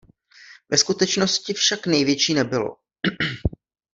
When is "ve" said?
0.71-0.77